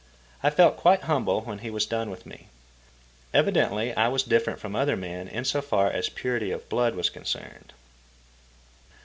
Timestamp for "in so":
5.27-5.61